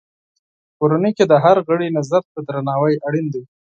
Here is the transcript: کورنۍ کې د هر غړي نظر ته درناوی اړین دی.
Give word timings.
کورنۍ 0.77 1.11
کې 1.17 1.25
د 1.31 1.33
هر 1.43 1.57
غړي 1.67 1.87
نظر 1.97 2.21
ته 2.31 2.39
درناوی 2.47 2.93
اړین 3.07 3.25
دی. 3.33 3.43